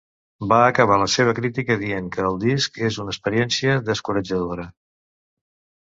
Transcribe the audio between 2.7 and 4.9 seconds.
és una experiència descoratjadora.